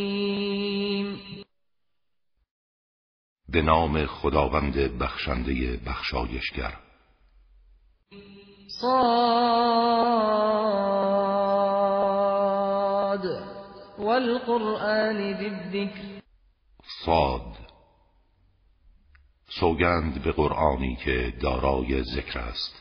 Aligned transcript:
به 3.49 3.61
نام 3.61 4.05
خداوند 4.05 4.75
بخشنده 4.75 5.77
بخشایشگر. 5.77 6.77
صاد. 8.67 8.91
والقرآن 13.99 15.37
ذی 15.37 15.45
الذکر 15.45 16.21
صاد. 17.05 17.57
سوگند 19.59 20.23
به 20.23 20.31
قرآنی 20.31 20.95
که 20.95 21.33
دارای 21.41 22.03
ذکر 22.03 22.39
است. 22.39 22.75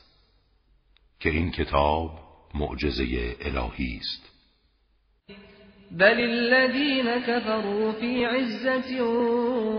که 1.20 1.30
این 1.30 1.50
کتاب 1.50 2.29
معجزه 2.54 3.36
الهی 3.40 3.96
است. 4.00 4.30
بل 5.90 6.20
الذين 6.20 7.18
كفروا 7.18 7.92
في 7.92 8.24
عزة 8.24 9.02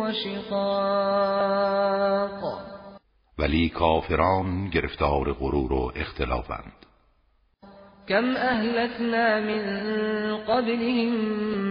وشقاق 0.02 1.32
ولی 3.40 3.70
کافران 3.70 4.70
گرفتار 4.70 5.32
غرور 5.32 5.74
و 5.74 5.92
اختلافند. 5.96 6.72
كم 8.08 8.36
أهلكنا 8.36 9.40
من 9.40 9.64
قبلهم 10.38 11.14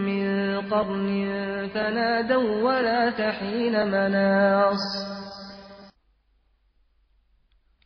من 0.04 0.60
قرن 0.60 1.68
فنادوا 1.74 2.62
ولا 2.62 3.10
تحين 3.10 3.86
مناص. 3.86 5.19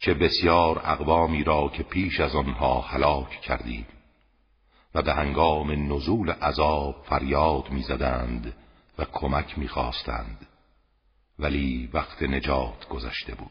چه 0.05 0.15
بسیار 0.15 0.81
اقوامی 0.85 1.45
را 1.45 1.71
که 1.75 1.83
پیش 1.83 2.21
از 2.21 2.37
آنها 2.37 2.81
هلاک 2.81 3.41
کردیم 3.41 3.87
و 4.95 5.03
به 5.03 5.13
هنگام 5.13 5.93
نزول 5.93 6.31
عذاب 6.31 6.95
فریاد 7.05 7.71
می‌زدند 7.71 8.55
و 8.99 9.05
کمک 9.13 9.59
می‌خواستند. 9.59 10.47
ولی 11.39 11.91
وقت 11.95 12.23
نجات 12.23 12.89
گذشته 12.91 13.35
بود. 13.35 13.51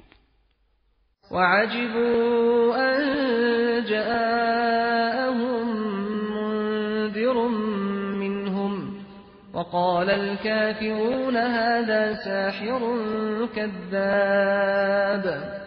وعجبوا 1.32 2.76
أن 2.76 3.86
جاءهم 3.86 5.68
منذر 6.34 7.48
منهم 8.18 8.96
وقال 9.54 10.10
الكافرون 10.10 11.36
هذا 11.36 12.16
ساحر 12.16 12.80
كذاب. 13.56 15.63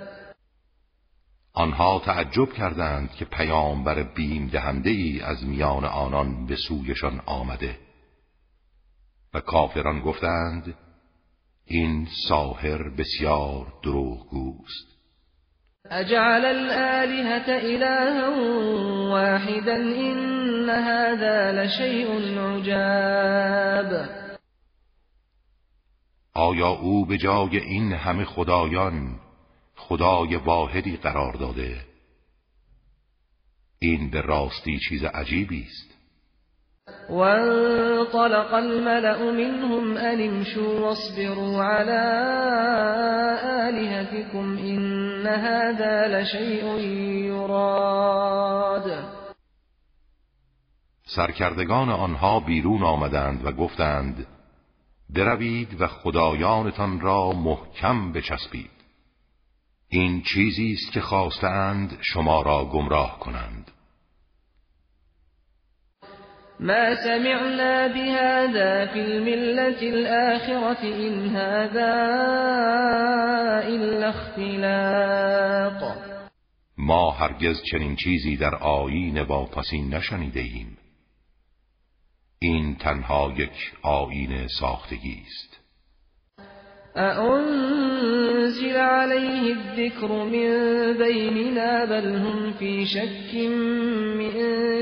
آنها 1.56 2.02
تعجب 2.04 2.52
کردند 2.52 3.10
که 3.10 3.24
پیامبر 3.24 4.02
بیم 4.02 4.48
دهنده 4.48 4.90
ای 4.90 5.20
از 5.20 5.46
میان 5.46 5.84
آنان 5.84 6.46
به 6.46 6.56
سویشان 6.56 7.20
آمده. 7.26 7.78
و 9.34 9.40
کافران 9.40 10.00
گفتند 10.00 10.74
این 11.64 12.08
ساحر 12.28 12.88
بسیار 12.98 13.72
دروغگوست. 13.82 14.86
اجعل 15.90 16.44
الآلهة 16.44 17.48
إلها 17.48 18.30
واحدا 19.10 19.76
إن 19.76 20.70
هذا 20.70 21.50
لشيء 21.50 22.08
عجاب. 22.38 24.08
آیا 26.34 26.68
او 26.68 27.06
به 27.06 27.18
جای 27.18 27.58
این 27.58 27.92
همه 27.92 28.24
خدایان 28.24 29.25
خدای 29.77 30.36
واحدی 30.36 30.96
قرار 30.96 31.32
داده. 31.32 31.77
این 33.78 34.10
به 34.10 34.20
راستی 34.20 34.78
چیز 34.88 35.05
عجیبی 35.05 35.62
است. 35.62 35.96
وانطلق 37.10 38.54
الملأ 38.54 39.32
منهم 39.32 39.97
أن 39.97 40.20
امشوا 40.20 40.80
واصبروا 40.80 41.62
على 41.62 42.02
آلهتكم 43.69 44.59
إن 44.59 45.26
هذا 45.26 46.06
لشيء 46.06 46.78
يراد. 47.26 49.04
سرکردگان 51.06 51.91
آنها 51.91 52.41
بیرون 52.41 52.82
آمدند 52.82 53.44
و 53.44 53.53
گفتند 53.53 54.26
بروید 55.10 55.81
و 55.81 55.87
خدایانتان 55.87 57.00
را 57.00 57.32
محکم 57.32 58.12
بچسبید. 58.12 58.75
این 59.88 60.22
چیزی 60.22 60.72
است 60.72 60.92
که 60.92 61.00
خواستند 61.00 61.98
شما 62.00 62.42
را 62.42 62.64
گمراه 62.64 63.19
کنند. 63.19 63.70
ما 66.60 66.94
سمعنا 67.04 67.88
بهذا 67.88 68.86
في 68.92 69.00
الملة 69.00 69.82
الآخرة 69.82 70.82
إن 70.84 71.36
هذا 71.36 71.92
إلا 73.69 74.08
اختلاق. 74.08 75.96
ما 76.78 77.10
هرگز 77.10 77.62
چنین 77.70 77.96
چیزی 77.96 78.36
در 78.36 78.54
آیین 78.54 79.20
واپسین 79.20 79.94
نشنیده 79.94 80.41
ایم. 80.41 80.78
این 82.38 82.76
تنها 82.76 83.34
یک 83.36 83.72
آیین 83.82 84.48
ساختگی 84.48 85.22
است. 85.26 85.56
أأنزل 86.96 88.76
عليه 88.76 89.52
الذكر 89.52 90.24
من 90.24 90.48
بيننا 90.98 91.84
بل 91.84 92.16
هم 92.16 92.52
في 92.52 92.86
شك 92.86 93.34
من 94.18 94.32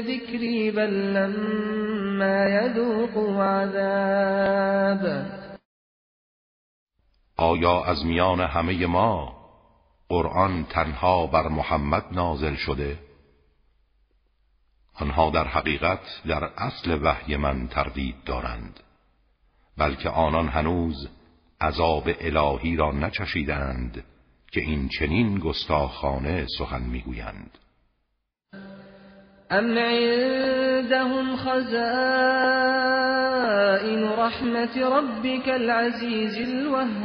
ذكري 0.00 0.70
بل 0.70 1.14
لما 1.14 2.46
يذوقوا 2.46 3.44
عذاب 3.44 5.04
آیا 7.36 7.84
از 7.84 8.06
میان 8.06 8.40
همه 8.40 8.86
ما 8.86 9.32
قرآن 10.08 10.64
تنها 10.64 11.26
بر 11.26 11.48
محمد 11.48 12.04
نازل 12.12 12.54
شده؟ 12.54 12.98
آنها 15.00 15.30
در 15.30 15.48
حقیقت 15.48 16.22
در 16.26 16.44
اصل 16.44 17.02
وحی 17.02 17.36
من 17.36 17.68
تردید 17.68 18.14
دارند 18.26 18.80
بلکه 19.78 20.08
آنان 20.08 20.48
هنوز 20.48 21.08
عذاب 21.64 22.08
الهی 22.20 22.76
را 22.76 22.92
نچشیدند 22.92 24.04
که 24.52 24.60
این 24.60 24.88
چنین 24.98 25.38
گستاخانه 25.38 26.46
سخن 26.58 26.82
می‌گویند. 26.82 27.58
ام 29.50 29.78
عندهم 29.78 31.36
خزائن 31.36 31.64
رحمت 34.04 34.76
ربك 34.76 35.48
العزیز 35.48 36.36
الوهاب. 36.48 37.04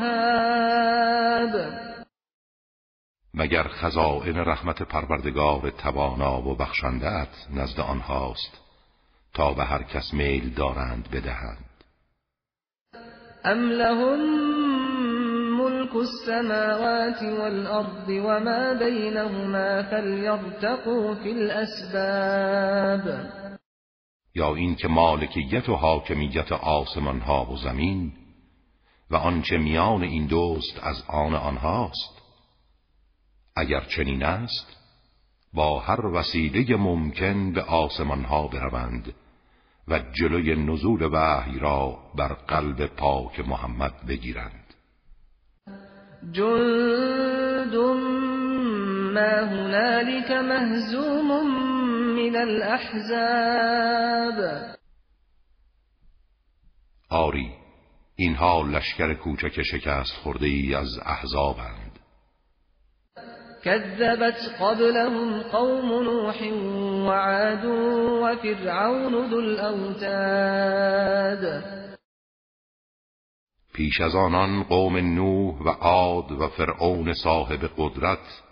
مگر 3.33 3.67
خزائن 3.67 4.37
رحمت 4.37 4.81
پروردگار 4.81 5.69
توانا 5.69 6.41
و 6.41 6.55
بخشندت 6.55 7.47
نزد 7.53 7.79
آنهاست 7.79 8.61
تا 9.33 9.53
به 9.53 9.63
هر 9.63 9.83
کس 9.83 10.13
میل 10.13 10.53
دارند 10.53 11.09
بدهند؟ 11.11 11.68
ام 13.45 13.71
لهم 13.71 14.19
ملك 15.57 15.95
السماوات 15.95 17.23
والأرض 17.23 18.09
وما 18.09 18.73
بينهما 18.73 19.83
فليرتقوا 19.83 21.15
في 21.15 21.31
الأسباب 21.31 23.29
یا 24.35 24.55
اینکه 24.55 24.87
مالکیت 24.87 25.69
و 25.69 25.75
حاکمیت 25.75 26.51
آسمان 26.51 27.19
ها 27.19 27.45
و 27.51 27.57
زمین 27.57 28.11
و 29.11 29.15
آنچه 29.15 29.57
میان 29.57 30.03
این 30.03 30.27
دوست 30.27 30.79
از 30.83 31.03
آن 31.07 31.35
آنهاست 31.35 32.21
اگر 33.55 33.81
چنین 33.81 34.23
است 34.23 34.77
با 35.53 35.79
هر 35.79 36.05
وسیله 36.05 36.75
ممکن 36.75 37.51
به 37.53 37.61
آسمان 37.61 38.25
ها 38.25 38.47
بروند. 38.47 39.13
و 39.89 39.99
جلوی 39.99 40.55
نزول 40.55 41.03
وحی 41.03 41.59
را 41.59 41.97
بر 42.15 42.33
قلب 42.33 42.85
پاک 42.85 43.39
محمد 43.39 43.93
بگیرند. 44.07 44.73
جند 46.31 47.75
ما 49.13 49.19
هنالك 49.19 50.31
مهزوم 50.31 51.27
من 52.15 52.35
الاحزاب 52.35 53.59
آری 57.09 57.51
اینها 58.15 58.61
لشکر 58.61 59.13
کوچک 59.13 59.61
شکست 59.61 60.13
خورده 60.23 60.45
ای 60.45 60.75
از 60.75 60.99
احزابند. 61.05 61.88
كذبت 63.63 64.55
قبلهم 64.61 65.41
قوم 65.41 66.03
نوح 66.03 66.41
وعاد 67.07 67.65
وفرعون 68.21 69.29
ذو 69.29 69.39
الأوتاد. 69.39 70.83
پیش 73.73 74.01
از 74.01 74.15
آنان 74.15 74.63
قوم 74.63 74.97
نوح 74.97 75.61
و 75.61 75.69
عاد 75.69 76.31
و 76.31 76.47
فرعون 76.47 77.13
صاحب 77.13 77.69
قدرت 77.77 78.43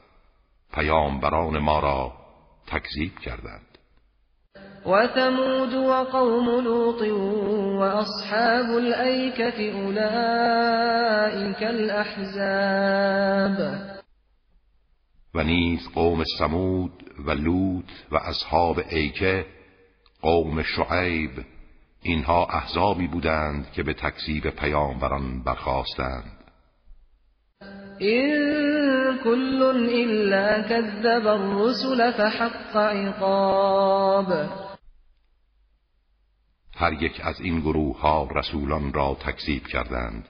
پیامبران 0.73 1.57
ما 1.57 1.79
را 1.79 2.11
تکذیب 2.67 3.19
کردند. 3.19 3.77
وثمود 4.85 5.73
وقوم 5.73 6.49
لوط 6.59 7.01
وأصحاب 7.79 8.77
الأيكة 8.77 9.71
أولئك 9.83 11.63
الأحزاب. 11.63 13.17
و 15.33 15.43
نیز 15.43 15.89
قوم 15.89 16.23
سمود 16.39 16.91
و 17.25 17.31
لوط 17.31 17.91
و 18.11 18.15
اصحاب 18.15 18.79
ایکه 18.89 19.45
قوم 20.21 20.63
شعیب 20.63 21.31
اینها 22.01 22.45
احزابی 22.45 23.07
بودند 23.07 23.71
که 23.71 23.83
به 23.83 23.93
تکذیب 23.93 24.49
پیامبران 24.49 25.43
برخواستند 25.43 26.37
این 27.99 29.17
كل 29.23 29.63
الا 29.63 30.61
كذب 30.61 31.27
الرسل 31.27 32.11
فحق 32.11 32.77
عقاب. 32.77 34.33
هر 36.75 36.93
یک 36.93 37.21
از 37.23 37.41
این 37.41 37.59
گروه 37.59 37.99
ها 37.99 38.27
رسولان 38.35 38.93
را 38.93 39.17
تکذیب 39.19 39.67
کردند 39.67 40.29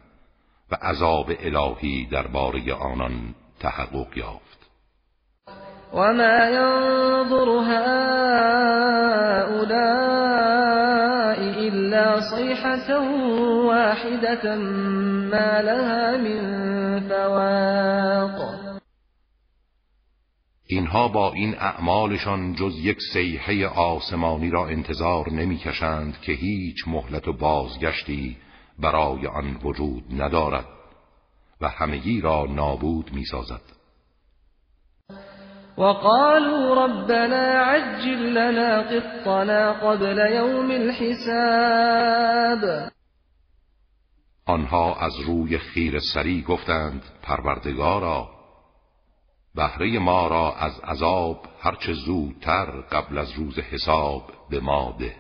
و 0.71 0.75
عذاب 0.75 1.31
الهی 1.39 2.05
درباره 2.11 2.73
آنان 2.73 3.35
تحقق 3.59 4.17
یافت. 4.17 4.46
و 5.94 6.13
ما 6.13 6.50
ينظر 6.50 7.50
هؤلاء 7.50 8.98
الا 11.39 12.22
صيحة 12.22 13.00
واحدة 13.68 14.56
ما 15.31 15.62
لها 15.62 16.18
من 16.18 17.00
فواق. 17.00 18.57
اینها 20.69 21.07
با 21.07 21.34
این 21.34 21.56
اعمالشان 21.56 22.56
جز 22.56 22.80
یک 22.80 22.98
سیحه 23.13 23.68
آسمانی 23.68 24.50
را 24.50 24.68
انتظار 24.68 25.30
نمی‌کشند 25.30 26.22
که 26.22 26.31
هیچ 26.31 26.88
مهلت 26.88 27.28
و 27.28 27.33
بازگشتی 27.33 28.38
برای 28.80 29.28
آن 29.28 29.57
وجود 29.63 30.04
ندارد 30.22 30.66
و 31.62 31.69
همگی 31.69 32.22
را 32.22 32.45
نابود 32.45 33.13
می‌سازد. 33.13 33.76
وقالوا 35.77 36.85
ربنا 36.85 37.62
عجل 37.62 38.33
لنا 38.33 38.81
قطنا 38.81 39.71
قبل 39.71 40.18
يوم 40.18 40.71
الحساب. 40.71 42.62
آنها 44.45 44.95
از 44.95 45.13
روی 45.27 45.57
خیر 45.57 46.00
سری 46.13 46.41
گفتند 46.41 47.01
پروردگارا 47.24 48.29
بهره 49.56 50.00
ما 50.00 50.27
را 50.27 50.56
از 50.56 50.79
عذاب 50.83 51.45
هرچه 51.62 51.94
زودتر 51.94 52.65
قبل 52.91 53.18
از 53.18 53.31
روز 53.31 53.59
حساب 53.59 54.23
به 54.50 54.59
ما 54.59 54.97
ده. 55.00 55.15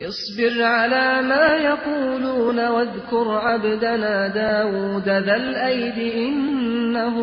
اصبر 0.00 0.62
على 0.62 1.28
ما 1.28 1.56
يقولون 1.56 2.68
واذكر 2.68 3.38
عبدنا 3.38 4.28
داود 4.28 5.04
ذا 5.04 5.36
الأيد 5.36 5.98
إنه 6.98 7.18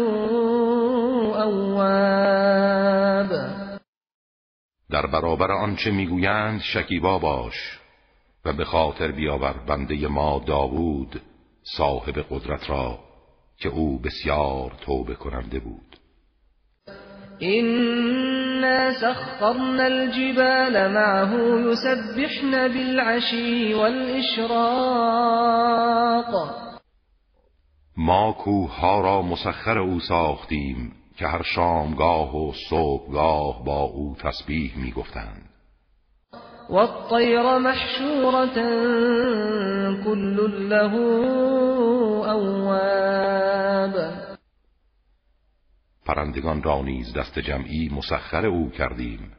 اواب 1.43 3.29
در 4.91 5.05
برابر 5.05 5.51
آنچه 5.51 5.91
می‌گویند 5.91 6.61
شکیبا 6.61 7.19
باش 7.19 7.79
و 8.45 8.53
به 8.53 8.65
خاطر 8.65 9.11
بیاور 9.11 9.55
بنده 9.67 10.07
ما 10.07 10.43
داوود 10.47 11.21
صاحب 11.77 12.25
قدرت 12.29 12.69
را 12.69 12.99
که 13.57 13.69
او 13.69 13.99
بسیار 13.99 14.71
توبه 14.81 15.15
کننده 15.15 15.59
بود. 15.59 15.97
إنا 17.41 18.91
سخرنا 18.91 19.83
الجبال 19.83 20.87
معه 20.87 21.33
يسبحن 21.71 22.67
بالعشي 22.67 23.73
والإشراق. 23.73 24.65
ما 27.97 28.33
کوه 28.33 28.79
ها 28.79 29.01
را 29.01 29.21
مسخر 29.21 29.77
او 29.77 29.99
ساختیم 29.99 30.91
که 31.17 31.27
هر 31.27 31.41
شامگاه 31.43 32.35
و 32.35 32.51
صبحگاه 32.69 33.65
با 33.65 33.81
او 33.81 34.15
تسبیح 34.19 34.77
می 34.77 34.91
گفتند 34.91 35.49
والطير 36.69 37.57
محشورة 37.57 38.55
كل 40.03 40.69
له 40.69 40.93
اواب. 42.33 43.93
پرندگان 46.05 46.63
را 46.63 46.81
نیز 46.81 47.13
دست 47.13 47.39
جمعی 47.39 47.89
مسخر 47.89 48.45
او 48.45 48.69
کردیم 48.69 49.31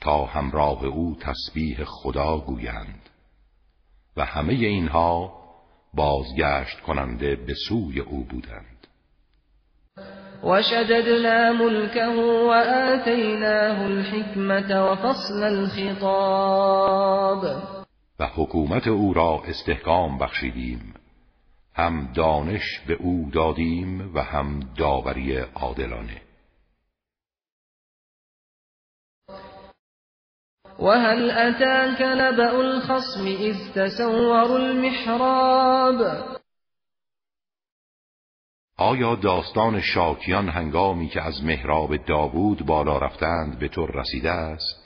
تا 0.00 0.24
همراه 0.24 0.84
او 0.84 1.16
تسبیح 1.20 1.84
خدا 1.84 2.38
گویند. 2.38 3.08
و 4.16 4.24
همه 4.24 4.52
اینها 4.52 5.43
بازگشت 5.96 6.80
کننده 6.80 7.36
به 7.36 7.54
سوی 7.68 8.00
او 8.00 8.24
بودند. 8.24 8.86
وشددنا 10.44 11.52
ملكه 11.52 12.08
وآتيناه 12.46 13.82
الحكمة 13.84 14.90
وفصل 14.90 15.42
الخطاب. 15.42 16.64
و 18.20 18.26
حکومت 18.26 18.88
او 18.88 19.14
را 19.14 19.42
استحکام 19.48 20.18
بخشیدیم. 20.18 20.94
هم 21.74 22.12
دانش 22.14 22.80
به 22.86 22.94
او 22.94 23.30
دادیم 23.32 24.14
و 24.14 24.22
هم 24.22 24.60
داوری 24.76 25.36
عادلانه. 25.38 26.23
وهل 30.78 31.30
أتاك 31.30 32.02
نبأ 32.02 32.60
الخصم 32.60 33.26
إذ 33.26 33.56
تسوروا 33.74 34.58
المحراب 34.58 36.24
آیا 38.78 39.14
داستان 39.14 39.80
شاکیان 39.80 40.48
هنگامی 40.48 41.08
که 41.08 41.22
از 41.22 41.44
محراب 41.44 41.96
داوود 41.96 42.66
بالا 42.66 42.98
رفتند 42.98 43.58
به 43.58 43.68
تو 43.68 43.86
رسیده 43.86 44.30
است؟ 44.30 44.84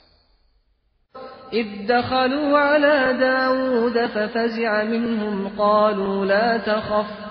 اذ 1.51 1.87
دخلوا 1.89 2.59
على 2.59 3.19
داود 3.19 4.07
ففزع 4.07 4.83
منهم 4.83 5.47
قالوا 5.47 6.25
لا 6.25 6.57
تخف 6.57 7.28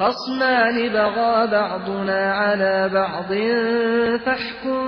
خصمان 0.00 0.88
بغى 0.88 1.46
بعضنا 1.46 2.32
على 2.32 2.88
بعض 2.88 3.32
فاحكم 4.24 4.80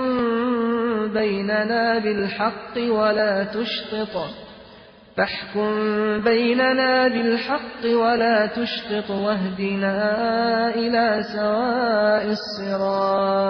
بيننا 1.13 1.99
بالحق 1.99 2.77
ولا 2.77 3.43
تشطط. 3.43 4.29
فاحكم 5.17 5.71
بيننا 6.23 7.07
بالحق 7.07 7.85
ولا 7.85 8.47
تشطط 8.47 9.09
واهدنا 9.09 9.95
إلى 10.75 11.23
سواء 11.33 12.25
الصراط. 12.31 13.43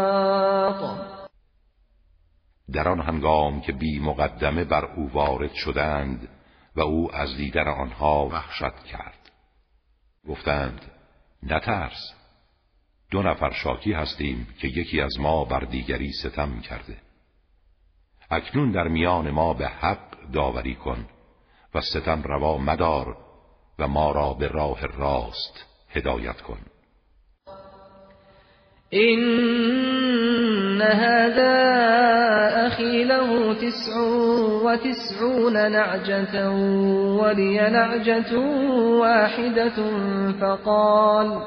در 2.74 2.88
آن 2.88 3.00
هنگام 3.02 3.62
که 3.62 3.72
بی 3.72 4.00
مقدمه 4.00 4.64
بر 4.64 4.86
او 4.86 5.10
وارد 5.14 5.54
شدند 5.54 6.30
و 6.76 6.82
او 6.82 7.16
از 7.16 7.38
دیدن 7.38 7.68
آنها 7.68 8.28
وحشت 8.28 8.84
کرد. 8.92 9.32
گفتند 10.28 10.93
نترس. 11.46 12.14
دو 13.12 13.22
نفر 13.22 13.52
شاکی 13.52 13.94
هستیم 13.94 14.48
که 14.60 14.68
یکی 14.68 15.02
از 15.02 15.20
ما 15.20 15.46
بر 15.46 15.60
دیگری 15.60 16.12
ستم 16.12 16.62
کرده. 16.62 16.98
اکنون 18.32 18.72
در 18.72 18.88
میان 18.88 19.32
ما 19.32 19.54
به 19.54 19.68
حق 19.68 20.32
داوری 20.34 20.76
کن 20.76 21.06
و 21.74 21.82
ستم 21.82 22.22
روا 22.24 22.58
مدار 22.58 23.18
و 23.80 23.88
ما 23.88 24.12
را 24.12 24.34
به 24.34 24.48
راه 24.48 24.86
راست 24.86 25.66
هدایت 25.90 26.42
کن. 26.42 26.60
هذا 30.84 31.54
اخی 32.68 33.04
له 33.04 33.54
تسع 33.54 34.00
و 34.64 34.76
تسعون 34.76 35.54
نعجة 35.54 36.50
ولی 37.22 37.58
نعجة 37.58 38.38
واحدة 39.00 39.78
فقال 40.42 41.42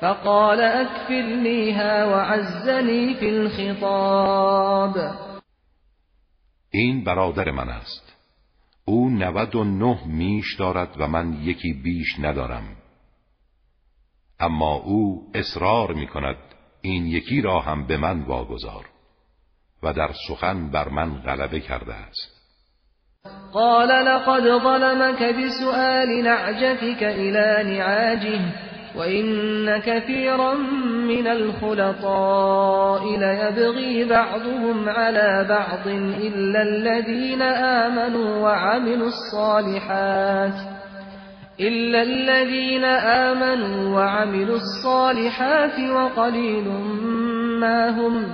فقال 0.00 0.60
اكفلنيها 0.60 2.04
وعزني 2.04 3.14
في 3.14 3.28
الخطاب 3.28 4.96
این 6.70 7.04
برادر 7.04 7.50
من 7.50 7.68
است. 7.68 8.12
او 8.84 9.10
نود 9.10 9.54
و 9.54 9.64
نه 9.64 9.98
میش 10.06 10.56
دارد 10.58 10.94
و 10.98 11.08
من 11.08 11.32
یکی 11.42 11.72
بیش 11.72 12.20
ندارم. 12.20 12.76
اما 14.40 14.74
او 14.74 15.30
اصرار 15.34 15.92
می 15.92 16.06
کند 16.06 16.51
این 16.82 17.06
یکی 17.06 17.40
را 17.40 17.60
هم 17.60 17.86
به 17.86 17.96
من 17.96 18.22
واگذار 18.22 18.84
و 19.82 19.92
در 19.92 20.10
سخن 20.28 20.70
بر 20.70 20.88
من 20.88 21.14
غلبه 21.14 21.60
کرده 21.60 21.94
است. 21.94 22.42
قال 23.52 23.88
لقد 23.88 24.42
ظلمك 24.42 25.22
بسؤال 25.22 26.22
نعجتك 26.22 27.02
إلى 27.02 27.76
نعاجه 27.76 28.40
وإن 28.96 29.78
كثيرا 29.78 30.54
من 31.08 31.26
الخلطاء 31.26 33.02
ليبغي 33.18 34.04
بعضهم 34.04 34.88
على 34.88 35.46
بعض 35.48 35.88
إلا 36.18 36.62
الذين 36.62 37.42
آمنوا 37.42 38.42
وعملوا 38.42 39.08
الصالحات. 39.08 40.54
إلا 41.60 42.02
الذين 42.02 42.84
آمنوا 42.84 43.96
وعملوا 43.96 44.56
الصالحات 44.56 45.80
وقليل 45.80 46.68
ما 47.60 47.90
هم 47.90 48.24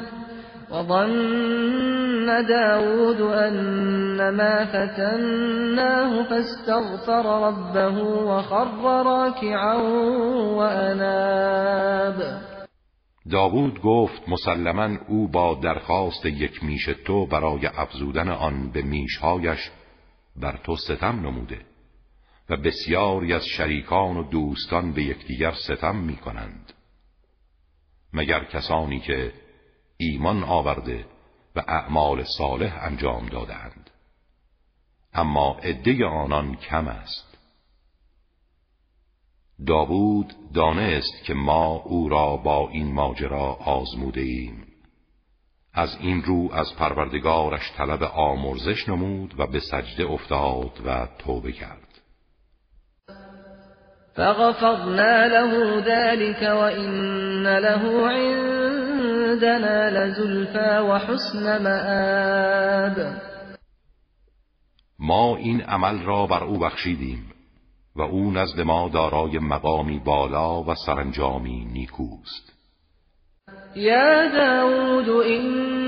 وظن 0.71 2.47
داود 2.49 3.21
أنما 3.21 4.65
فتناه 4.65 6.23
فاستغفر 6.23 7.49
ربه 7.49 8.03
وخر 8.03 9.03
راكعا 9.03 9.75
وأناب. 10.57 12.23
داود 13.31 13.81
گفت 13.81 14.29
مسلما 14.29 14.99
او 15.09 15.29
با 15.29 15.55
درخواست 15.63 16.27
یک 16.27 16.65
میش 16.65 16.85
تو 17.07 17.27
برای 17.27 17.67
افزودن 17.67 18.29
آن 18.29 18.71
به 18.71 18.83
میشهایش 18.83 19.71
بر 20.37 20.59
تو 20.65 20.77
ستم 20.77 21.21
نموده. 21.27 21.59
و 22.49 22.57
بسیاری 22.57 23.33
از 23.33 23.47
شریکان 23.47 24.17
و 24.17 24.23
دوستان 24.23 24.93
به 24.93 25.03
یکدیگر 25.03 25.53
ستم 25.53 25.97
می 25.97 26.17
کنند 26.17 26.73
مگر 28.13 28.45
کسانی 28.45 29.01
که 29.01 29.33
ایمان 29.97 30.45
آورده 30.45 31.07
و 31.57 31.65
اعمال 31.69 32.25
صالح 32.39 32.79
انجام 32.83 33.27
دادند 33.27 33.91
اما 35.15 35.59
عده 35.63 36.07
آنان 36.07 36.57
کم 36.57 36.89
است. 36.89 37.39
داوود 39.67 40.35
دانست 40.55 41.25
که 41.25 41.35
ما 41.35 41.67
او 41.67 42.09
را 42.09 42.37
با 42.37 42.69
این 42.69 42.93
ماجرا 42.93 43.53
آزموده 43.55 44.21
ایم 44.21 44.67
از 45.73 45.97
این 46.01 46.23
رو 46.23 46.53
از 46.53 46.75
پروردگارش 46.75 47.73
طلب 47.77 48.03
آمرزش 48.03 48.89
نمود 48.89 49.35
و 49.39 49.47
به 49.47 49.61
سجده 49.61 50.05
افتاد 50.05 50.81
و 50.87 51.09
توبه 51.19 51.53
کرد. 51.53 51.88
فغفرنا 54.19 55.29
له 55.29 55.81
ذلك 55.81 56.43
وإن 56.43 57.59
له 57.59 58.09
عندنا 58.09 59.91
لزلفا 59.91 60.81
وحسن 60.81 61.63
مآب. 61.63 63.21
ما 64.99 65.37
این 65.37 65.61
عمل 65.61 66.03
را 66.03 66.27
بر 66.27 66.45
او 66.45 66.59
بخشیدیم 66.59 67.33
و 67.97 68.03
او 68.03 68.31
نزد 68.31 68.61
ما 68.61 68.89
دارای 68.89 69.39
مقامی 69.39 69.99
بالا 69.99 70.63
و 70.63 70.75
سرانجامی 70.75 71.65
نیکوست. 71.73 72.53
یا 73.77 74.29
داود 74.29 75.09
این 75.09 75.88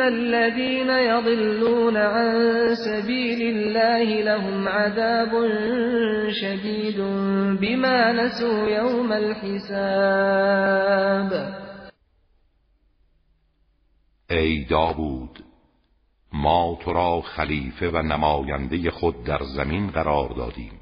الذين 0.00 0.90
يضلون 0.90 1.96
عن 1.96 2.74
سبيل 2.74 3.56
الله 3.56 4.22
لهم 4.22 4.68
عذاب 4.68 5.30
شديد 6.30 7.00
بما 7.60 8.12
نسوا 8.12 8.68
يوم 8.68 9.12
الحساب. 9.12 10.78
ای 14.30 14.64
داوود 14.64 15.44
ما 16.32 16.78
تو 16.84 16.92
را 16.92 17.20
خلیفه 17.20 17.88
و 17.88 18.02
نماینده 18.02 18.90
خود 18.90 19.24
در 19.24 19.40
زمین 19.42 19.90
قرار 19.90 20.28
دادیم. 20.28 20.80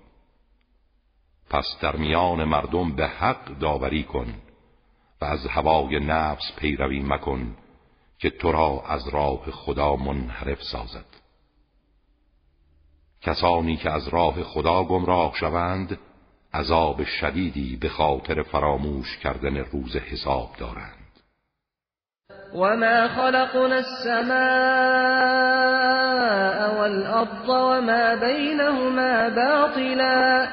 پس 1.50 1.66
در 1.82 1.96
میان 1.96 2.44
مردم 2.44 2.96
به 2.96 3.06
حق 3.06 3.58
داوری 3.58 4.02
کن 4.02 4.34
و 5.20 5.24
از 5.24 5.46
هوای 5.46 6.00
نفس 6.00 6.52
پیروی 6.58 7.02
مکن. 7.02 7.56
که 8.18 8.30
تو 8.30 8.52
را 8.52 8.82
از 8.88 9.08
راه 9.08 9.50
خدا 9.50 9.96
منحرف 9.96 10.62
سازد. 10.62 11.04
کسانی 13.22 13.76
که 13.76 13.90
از 13.90 14.08
راه 14.08 14.42
خدا 14.42 14.84
گمراه 14.84 15.34
شوند 15.34 15.98
عذاب 16.54 17.04
شدیدی 17.04 17.76
به 17.76 17.88
خاطر 17.88 18.42
فراموش 18.42 19.18
کردن 19.18 19.56
روز 19.56 19.96
حساب 19.96 20.50
دارند. 20.58 21.06
وما 22.54 23.08
خلقنا 23.08 23.74
السماء 23.74 24.36
والأرض 26.78 27.48
وما 27.48 28.16
بينهما 28.16 29.30
باطلا 29.30 30.48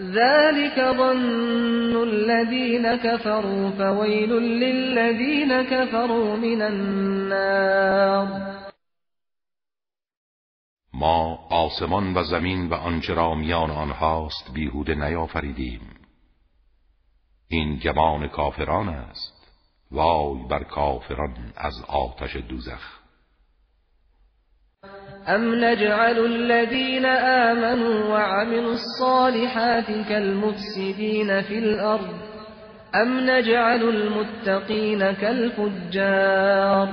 ذلك 0.00 0.96
ظن 0.96 2.02
الذين 2.02 2.96
كفروا 2.96 3.70
فويل 3.70 4.30
للذين 4.30 5.62
كفروا 5.62 6.36
من 6.36 6.62
النار. 6.62 8.48
ما 10.94 11.38
آسمان 11.50 12.14
و 12.14 12.24
زمین 12.24 12.68
و 12.68 12.74
آنچه 12.74 13.14
را 13.14 13.34
میان 13.34 13.70
آنهاست 13.70 14.54
بیهوده 14.54 14.94
نیافریدیم. 14.94 15.80
این 17.48 17.76
گمان 17.76 18.28
کافران 18.28 18.88
است. 18.88 19.38
وای 19.90 20.48
بر 20.50 20.62
کافران 20.62 21.52
از 21.56 21.74
آتش 21.88 22.36
دوزخ. 22.36 22.97
أم 25.28 25.54
نجعل 25.64 26.18
الذين 26.18 27.06
آمنوا 27.06 28.04
وعملوا 28.04 28.72
الصالحات 28.72 30.08
كالمفسدين 30.08 31.42
في 31.42 31.58
الأرض 31.58 32.14
أم 32.94 33.30
نجعل 33.30 33.82
المتقين 33.82 35.12
كالفجار 35.12 36.88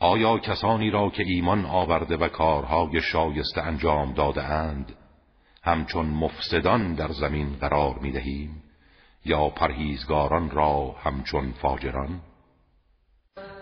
آیا 0.00 0.38
کسانی 0.38 0.90
را 0.90 1.10
که 1.10 1.22
ایمان 1.26 1.64
آورده 1.66 2.16
و 2.16 2.28
کارهای 2.28 3.00
شایسته 3.00 3.62
انجام 3.62 4.12
داده 4.12 4.44
اند 4.44 4.92
همچون 5.62 6.06
مفسدان 6.06 6.94
در 6.94 7.08
زمین 7.08 7.56
قرار 7.60 7.98
می 8.02 8.12
دهیم 8.12 8.62
یا 9.24 9.48
پرهیزگاران 9.48 10.50
را 10.50 10.94
همچون 11.04 11.52
فاجران؟ 11.52 12.20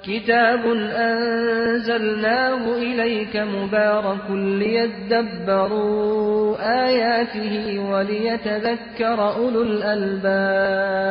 كتاب 0.06 0.66
أنزلناه 1.06 2.76
إليك 2.76 3.36
مبارك 3.36 4.30
ليدبروا 4.62 5.76
آياته 6.86 7.78
وليتذكر 7.78 9.18
أولو 9.36 9.62
الألباب 9.62 11.06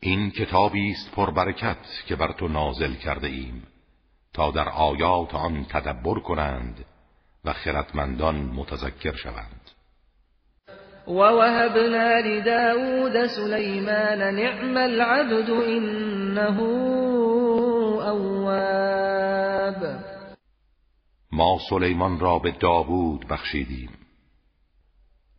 این 0.00 0.30
کتابی 0.30 0.90
است 0.90 1.14
پربرکت 1.14 1.76
که 2.06 2.16
بر 2.16 2.32
تو 2.32 2.48
نازل 2.48 2.94
کرده 2.94 3.26
ایم 3.26 3.62
تا 4.34 4.50
در 4.50 4.68
آیات 4.68 5.34
آن 5.34 5.64
تدبر 5.64 6.18
کنند 6.20 6.84
و 7.44 7.52
خردمندان 7.52 8.36
متذکر 8.36 9.12
شوند. 9.12 9.57
ووهبنا 11.08 12.20
لداود 12.20 13.26
سليمان 13.26 14.34
نعم 14.34 14.76
العبد 14.76 15.50
إنه 15.50 16.60
اواب 18.10 19.98
ما 21.32 21.58
سلیمان 21.70 22.20
را 22.20 22.38
به 22.38 22.50
داوود 22.50 23.28
بخشیدیم. 23.28 23.90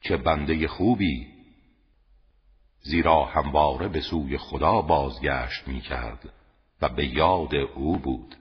چه 0.01 0.17
بنده 0.17 0.67
خوبی! 0.67 1.27
زیرا 2.81 3.25
همواره 3.25 3.87
به 3.87 4.01
سوی 4.01 4.37
خدا 4.37 4.81
بازگشت 4.81 5.67
می 5.67 5.81
کرد 5.81 6.29
و 6.81 6.89
به 6.89 7.05
یاد 7.05 7.55
او 7.55 7.97
بود. 7.97 8.35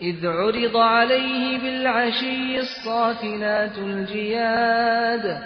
اذ 0.00 0.24
عرض 0.24 0.76
عليه 0.76 1.58
بالعشي 1.58 2.56
الصافنات 2.56 3.78
الجياد 3.78 5.42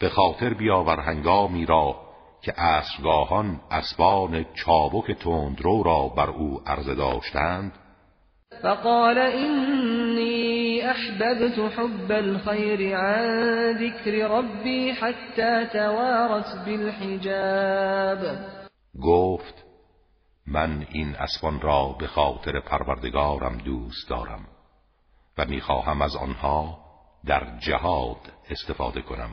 به 0.00 0.08
خاطر 0.08 0.54
بیاور 0.54 1.00
هنگامی 1.00 1.66
را 1.66 1.96
که 2.42 2.60
اسبگاهان 2.60 3.60
اسبان 3.70 4.46
چابک 4.54 5.12
تندرو 5.12 5.82
را 5.82 6.08
بر 6.08 6.30
او 6.30 6.60
عرضه 6.66 6.94
داشتند 6.94 7.72
فقال 8.62 9.18
اینی 9.18 10.80
احببت 10.80 11.58
حب 11.58 12.12
الخير 12.12 12.96
عن 12.96 13.72
ذكر 13.78 14.10
ربي 14.10 14.92
حتى 14.92 15.66
توارت 15.72 16.64
بالحجاب. 16.66 18.38
گفت 19.02 19.64
من 20.46 20.86
این 20.90 21.16
اسبان 21.16 21.60
را 21.60 21.96
به 21.98 22.06
خاطر 22.06 22.60
پروردگارم 22.60 23.58
دوست 23.58 24.10
دارم 24.10 24.46
و 25.38 25.44
می‌خواهم 25.44 26.02
از 26.02 26.16
آنها 26.16 26.78
در 27.26 27.58
جهاد 27.58 28.32
استفاده 28.50 29.02
کنم. 29.02 29.30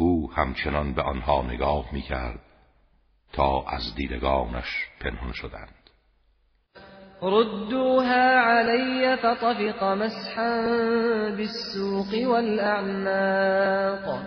او 0.00 0.32
همچنان 0.32 0.94
به 0.94 1.02
آنها 1.02 1.42
نگاه 1.42 1.84
می‌کرد 1.92 2.40
تا 3.32 3.64
از 3.66 3.94
دیدگانش 3.94 4.88
پنهان 5.00 5.32
شدند. 5.32 5.74
ردوها 7.22 8.40
علی 8.40 9.16
فطفق 9.16 9.84
مسحا 9.84 10.62
بالسوق 11.36 12.28
والاعناق 12.30 14.22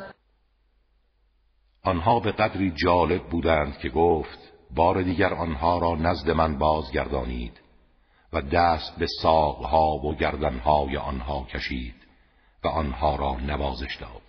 آنها 1.84 2.20
به 2.20 2.32
قدری 2.32 2.72
جالب 2.72 3.24
بودند 3.24 3.77
که 3.77 3.89
گفت 3.89 4.39
بار 4.75 5.01
دیگر 5.01 5.34
آنها 5.34 5.77
را 5.77 5.96
نزد 5.96 6.30
من 6.30 6.58
بازگردانید 6.58 7.60
و 8.34 8.42
دست 8.42 9.00
به 9.00 9.08
ساقها 9.22 9.98
و 9.98 10.15
گردنهای 10.15 10.98
آنها 10.98 11.44
کشید 11.44 11.96
و 12.63 12.68
آنها 12.68 13.15
را 13.15 13.36
نوازش 13.36 13.96
داد. 13.96 14.23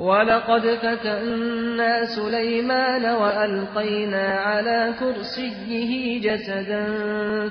ولقد 0.00 0.78
فتنا 0.78 2.16
سليمان 2.16 3.04
وألقينا 3.04 4.28
على 4.28 4.94
كرسيه 5.00 6.20
جسدا 6.20 6.84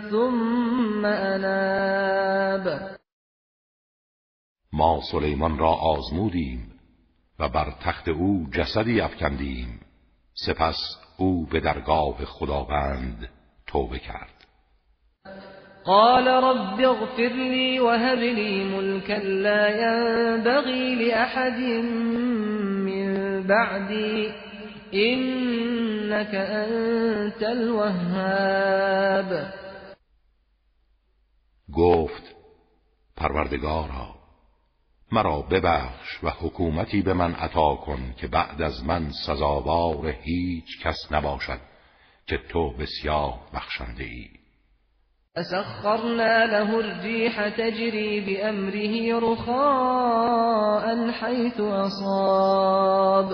ثم 0.10 1.06
اناب 1.06 2.90
ما 4.74 5.02
سلیمان 5.12 5.58
را 5.58 5.74
آزمودیم 5.74 6.80
و 7.40 7.50
بر 7.50 7.72
تخت 7.82 8.08
او 8.08 8.48
جسدی 8.52 9.02
افکندیم. 9.02 9.80
سپس 10.34 10.78
او 11.18 11.46
به 11.46 11.60
درگاه 11.60 12.26
خداوند 12.26 13.30
توبه 13.68 14.00
کرد. 14.00 14.39
قال 15.90 16.28
رب 16.28 16.80
اغفر 16.82 17.34
لي 17.34 17.80
وهب 17.80 18.18
لي 18.18 18.64
ملكا 18.64 19.14
لا 19.14 19.68
ينبغي 19.68 20.96
لأحد 20.96 21.60
من 22.86 23.44
بعدي. 23.48 24.32
إنك 24.94 26.36
أنت 26.36 27.44
الوهاب. 27.44 28.80
گفت 31.74 32.36
پروردگارا 33.18 34.16
مرا 35.12 35.42
ببخش 35.42 36.24
و 36.24 36.30
حکومتی 36.30 37.02
به 37.02 37.14
من 37.14 37.36
عطا 37.36 37.76
کن 37.76 38.14
که 38.18 38.28
بعد 38.28 38.62
از 38.62 38.86
من 38.86 39.12
سزاوار 39.26 40.16
هیچ 40.22 40.84
کس 40.84 41.12
نباشد 41.12 41.60
که 42.28 42.38
تو 42.50 42.74
بسیار 42.78 43.34
بخشنده 43.54 44.04
ای 44.04 44.39
فسخرنا 45.36 46.46
له 46.46 46.80
الريح 46.80 47.50
تجري 47.50 48.20
بأمره 48.20 49.20
رخاء 49.20 51.12
حيث 51.12 51.60
أصاب. 51.60 53.32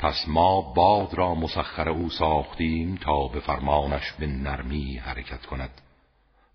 پس 0.00 0.28
ما 0.28 0.60
باد 0.76 1.14
را 1.14 1.34
مسخر 1.34 1.88
او 1.88 2.08
ساختیم 2.10 2.98
تا 3.04 3.28
به 3.28 3.40
فرمانش 3.40 4.12
به 4.12 4.26
نرمی 4.26 4.96
حرکت 4.96 5.46
کند 5.46 5.70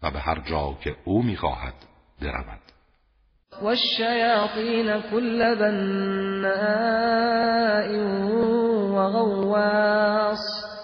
و 0.03 0.11
به 0.11 0.19
هر 0.19 0.39
جا 0.39 0.77
که 0.83 0.95
او 1.05 1.23
می‌خواهد 1.23 1.73
برود. 2.21 2.61
والشياطين 3.61 5.01
كل 5.11 5.55
بناء 5.55 6.47
وغواص. 8.91 10.76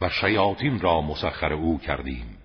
و 0.00 0.08
شیاطین 0.08 0.80
را 0.80 1.00
مسخر 1.00 1.52
او 1.52 1.78
کردیم. 1.78 2.38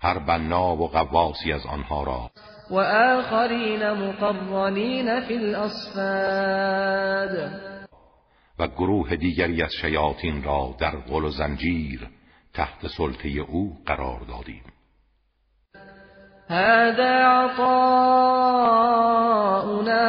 هر 0.00 0.18
بنا 0.18 0.76
و 0.76 0.88
قواسی 0.88 1.52
از 1.52 1.66
آنها 1.66 2.02
را. 2.02 2.30
و 2.70 2.74
آخرین 3.18 3.90
مقرنین 3.90 5.20
فی 5.20 5.34
الاصفاد 5.34 6.50
و 8.58 8.68
گروه 8.68 9.16
دیگری 9.16 9.62
از 9.62 9.72
شیاطین 9.80 10.42
را 10.42 10.76
در 10.78 10.90
قل 10.90 11.24
و 11.24 11.30
زنجیر 11.30 12.08
تحت 12.54 12.86
سلطه 12.86 13.28
او 13.28 13.76
قرار 13.86 14.20
دادیم. 14.20 14.62
هذا 16.48 17.44
عطاؤنا 17.54 17.94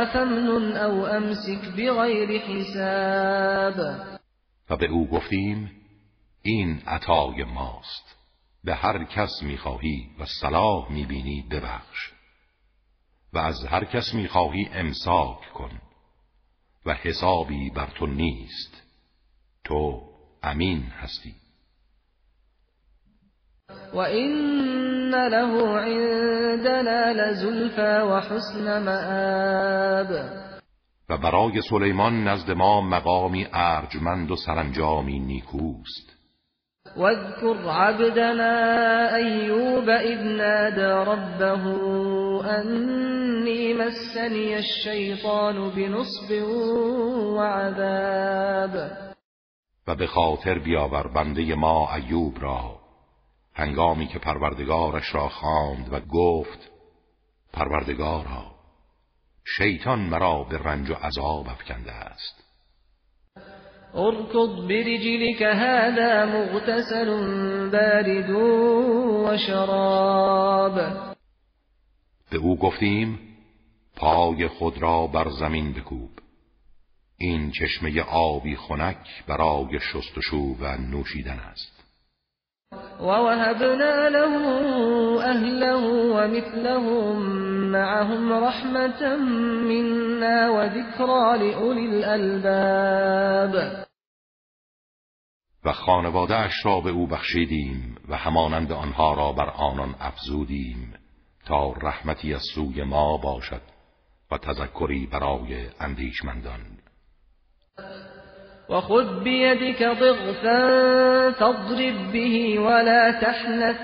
فمن 0.05 0.77
او 0.77 1.07
امسک 1.07 1.75
بغیر 1.77 2.41
حساب. 2.41 3.75
و 4.69 4.75
به 4.77 4.89
او 4.89 5.07
گفتیم 5.07 5.84
این 6.45 6.81
عطای 6.87 7.43
ماست. 7.43 8.15
به 8.63 8.75
هر 8.75 9.03
کس 9.03 9.43
می‌خواهی 9.43 10.09
و 10.19 10.25
صلاح 10.41 10.91
می‌بینی 10.91 11.45
ببخش. 11.51 12.11
و 13.33 13.37
از 13.37 13.65
هر 13.65 13.85
کس 13.85 14.13
می‌خواهی 14.13 14.69
امساک 14.73 15.53
کن. 15.53 15.81
و 16.85 16.93
حسابی 16.93 17.69
بر 17.69 17.87
تو 17.87 18.07
نیست. 18.07 18.83
تو 19.63 20.01
امین 20.43 20.83
هستی. 20.83 21.35
و 23.93 23.97
این 23.97 24.33
له 25.09 25.77
عندنا 25.79 27.11
لزلفا 27.11 28.07
و 28.07 28.19
حسن 28.19 28.83
مآب. 28.83 30.09
و 31.09 31.17
برای 31.17 31.61
سلیمان 31.61 32.27
نزد 32.27 32.51
ما 32.51 32.81
مقامی 32.81 33.47
ارجمند 33.53 34.31
و 34.31 34.35
سرانجامی 34.35 35.19
نیکوست. 35.19 36.14
واذكر 36.97 37.69
عبدنا 37.69 39.15
أيوب 39.15 39.89
إذ 39.89 40.23
نادى 40.23 41.09
ربه 41.11 41.63
أني 42.61 43.73
مسني 43.73 44.57
الشيطان 44.57 45.69
بنصب 45.69 46.31
وعذاب. 47.35 48.91
و 49.87 49.95
به 49.95 50.07
خاطر 50.07 50.59
بیاور 50.59 51.07
بنده 51.07 51.55
ما 51.55 51.95
ایوب 51.95 52.39
را. 52.39 52.79
هنگامی 53.53 54.07
که 54.07 54.19
پروردگارش 54.19 55.15
را 55.15 55.29
خواند 55.29 55.93
و 55.93 55.99
گفت 55.99 56.71
پروردگارا 57.53 58.55
شیطان 59.57 59.99
مرا 59.99 60.43
به 60.43 60.57
رنج 60.57 60.89
و 60.89 60.93
عذاب 60.93 61.47
افکنده 61.47 61.91
است. 61.91 62.44
اركض 63.95 64.67
برجلك 64.67 65.43
هذا 65.43 66.25
مغتسل 66.25 67.09
بارد 67.71 68.29
وشراب. 69.25 70.75
به 72.31 72.37
او 72.37 72.59
گفتیم 72.59 73.19
پای 73.95 74.47
خود 74.47 74.81
را 74.81 75.07
بر 75.07 75.29
زمین 75.29 75.73
بکوب. 75.73 76.09
این 77.17 77.51
چشمه 77.51 78.01
آبی 78.01 78.55
خنک 78.55 79.23
برای 79.27 79.79
شستشو 79.79 80.37
و 80.37 80.77
نوشیدن 80.77 81.39
است. 81.39 81.75
ووهبنا 82.99 84.07
له 84.07 84.33
أهله 85.23 85.83
ومثلهم 86.15 87.15
معهم 87.71 88.33
رحمة 88.33 89.15
منا 89.69 90.49
وذكرى 90.49 91.37
لأولي 91.37 91.85
الألباب. 91.85 93.84
و 95.65 95.71
خانوادهاش 95.71 96.65
را 96.65 96.79
به 96.79 96.89
او 96.89 97.07
بخشیدیم 97.07 97.95
و 98.09 98.17
همانند 98.17 98.71
آنها 98.71 99.13
را 99.13 99.31
بر 99.31 99.49
آنان 99.49 99.95
افزودیم 99.99 100.93
تا 101.47 101.73
رحمتی 101.81 102.33
از 102.33 102.41
سوی 102.55 102.83
ما 102.83 103.17
باشد 103.17 103.61
و 104.31 104.37
تذکری 104.37 105.07
برای 105.11 105.65
اندیشمندان. 105.79 106.61
و 108.69 108.81
خود 108.81 109.23
بیدک 109.23 109.93
ضغفا 109.93 111.31
تضرب 111.31 112.11
به 112.11 112.59
ولا 112.59 113.11
تحنث 113.21 113.75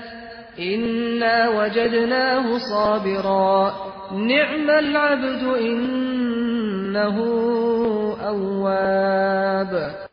إنا 0.58 1.50
وجدناه 1.56 2.58
صابرا. 2.58 3.72
نعم 4.12 4.70
العبد 4.70 5.44
إنه 5.44 7.18
أواب 8.20 10.11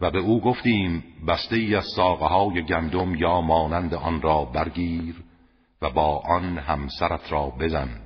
و 0.00 0.10
به 0.10 0.18
او 0.18 0.40
گفتیم 0.40 1.04
بسته 1.28 1.56
ای 1.56 1.74
از 1.74 1.84
ساقه 1.96 2.26
های 2.26 2.62
گندم 2.62 3.14
یا 3.14 3.40
مانند 3.40 3.94
آن 3.94 4.22
را 4.22 4.44
برگیر 4.44 5.24
و 5.82 5.90
با 5.90 6.18
آن 6.18 6.58
همسرت 6.58 7.32
را 7.32 7.50
بزن 7.50 8.00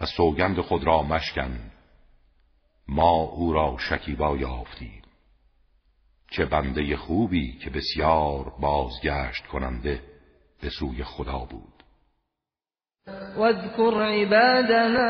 و 0.00 0.06
سوگند 0.06 0.60
خود 0.60 0.84
را 0.84 1.02
مشکن. 1.02 1.70
ما 2.88 3.10
او 3.10 3.52
را 3.52 3.76
شکیبا 3.78 4.36
یافتیم. 4.36 5.02
چه 6.30 6.44
بنده 6.44 6.96
خوبی 6.96 7.58
که 7.58 7.70
بسیار 7.70 8.52
بازگشت 8.60 9.46
کننده 9.46 10.02
به 10.60 10.70
سوی 10.70 11.04
خدا 11.04 11.38
بود. 11.38 11.77
واذكر 13.36 14.02
عبادنا 14.02 15.08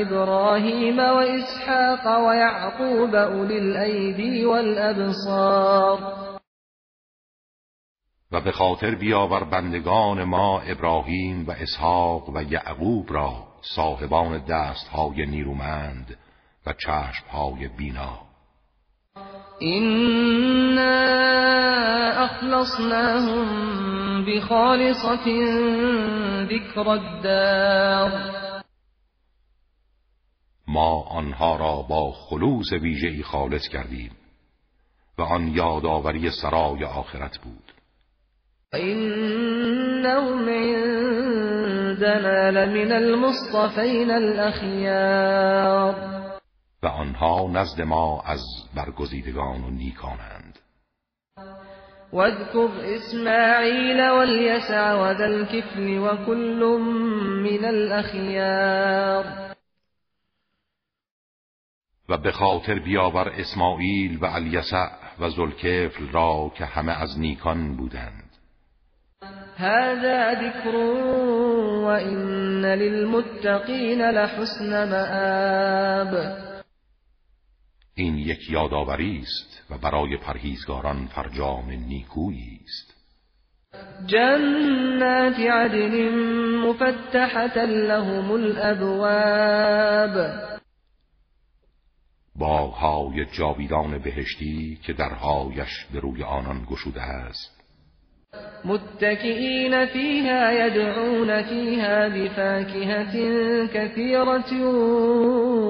إبراهيم 0.00 0.98
وإسحاق 0.98 2.26
ويعقوب 2.26 3.14
أولي 3.14 3.58
الأيدي 3.58 4.44
والأبصار. 4.44 6.30
و 8.32 8.40
به 8.40 8.52
خاطر 8.52 8.94
بیاور 8.94 9.44
بندگان 9.44 10.24
ما 10.24 10.60
ابراهیم 10.60 11.44
و 11.48 11.50
اسحاق 11.50 12.28
و 12.28 12.42
یعقوب 12.42 13.12
را 13.12 13.32
صاحبان 13.62 14.44
دستهای 14.48 15.26
نیرومند 15.26 16.16
و 16.66 16.72
چشمهای 16.72 17.68
بینا. 17.68 18.18
إنا 19.62 21.10
أخلصناهم 22.24 23.99
بخالصة 24.24 25.24
ذكر 26.44 26.88
الدار. 26.88 28.12
ما 30.68 31.02
آنها 31.02 31.56
را 31.56 31.82
با 31.82 32.12
خلوص 32.12 32.72
ویژه‌ای 32.72 33.22
خالص 33.22 33.68
کردیم 33.68 34.10
و 35.18 35.22
آن 35.22 35.48
یادآوری 35.48 36.30
سرای 36.30 36.84
آخرت 36.84 37.38
بود. 37.38 37.72
إنهم 38.74 40.48
عندنا 40.48 42.50
لمن 42.50 42.92
المصطفين 42.92 44.10
الأخيار 44.10 45.94
و 46.82 46.86
آنها 46.86 47.50
نزد 47.52 47.82
ما 47.82 48.22
از 48.26 48.42
برگزیدگان 48.74 49.64
و 49.64 49.70
نیکانند. 49.70 50.49
واذكر 52.12 52.70
إسماعيل 52.96 54.10
واليسع 54.10 54.94
وذا 54.94 55.26
الكفل 55.26 55.98
وكل 55.98 56.78
من 57.42 57.64
الأخيار. 57.64 59.50
و 62.08 62.16
به 62.16 62.30
خاطر 62.30 62.78
بیاور 62.78 63.28
اسماعیل 63.40 64.18
و 64.22 64.24
الیسع 64.24 64.88
و 65.20 65.28
زلکفل 65.28 66.08
را 66.12 66.52
که 66.56 66.64
همه 66.64 66.92
از 67.02 67.18
نیکان 67.18 67.76
بودند. 67.76 68.30
هذا 69.56 70.34
ذكر 70.34 70.76
وإن 71.84 72.64
للمتقين 72.64 74.10
لحسن 74.10 74.88
مآب. 74.90 76.36
این 77.94 78.18
یک 78.18 78.50
یادآوری 78.50 79.18
است 79.22 79.59
و 79.70 79.78
برای 79.78 80.16
پرهیزگاران 80.16 81.06
فرجام 81.06 81.70
نیکویی 81.70 82.60
است. 82.64 82.94
جنات 84.06 85.40
عدن 85.40 86.08
مفتحة 86.56 87.66
لهم 87.66 88.30
الأبواب. 88.30 89.70
باغهای 92.36 93.24
جاویدان 93.24 93.98
بهشتی 93.98 94.78
که 94.82 94.92
درهایش 94.92 95.86
به 95.92 96.00
روی 96.00 96.22
آنان 96.22 96.66
گشوده 96.70 97.02
است. 97.02 97.60
متكئين 98.64 99.86
فيها 99.86 100.52
يدعون 100.52 101.42
فيها 101.42 102.08
بفاكهة 102.08 103.14
كثيرة 103.66 104.52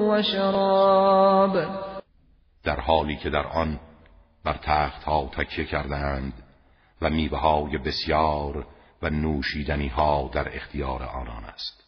وشراب 0.09 1.57
در 2.63 2.79
حالی 2.79 3.15
که 3.15 3.29
در 3.29 3.47
آن 3.47 3.79
بر 4.43 4.57
تخت 4.63 5.03
ها 5.03 5.29
تکیه 5.33 5.65
کردند 5.65 6.33
و 7.01 7.09
میوه 7.09 7.39
های 7.39 7.77
بسیار 7.77 8.67
و 9.01 9.09
نوشیدنی 9.09 9.87
ها 9.87 10.29
در 10.33 10.55
اختیار 10.55 11.03
آنان 11.03 11.43
است. 11.43 11.83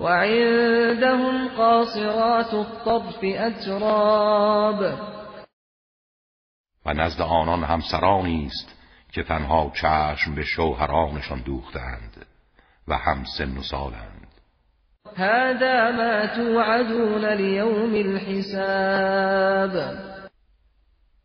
وعندهم 0.00 1.48
قاصرات 1.48 2.54
الطرف 2.54 3.18
أتراب. 3.22 4.80
و 6.86 6.94
نزد 6.94 7.20
آنان 7.20 7.64
همسرانی 7.64 8.46
است 8.46 8.74
که 9.12 9.22
تنها 9.22 9.72
چشم 9.74 10.34
به 10.34 10.44
شوهرانشان 10.44 11.40
دوختند 11.40 12.26
و 12.88 12.96
هم 12.96 13.24
سن 13.38 13.58
و 13.58 13.62
سالند. 13.62 14.15
هذا 15.16 15.92
ما 15.92 16.26
توعدون 16.26 17.24
لیوم 17.24 17.94
الحساب. 17.94 19.70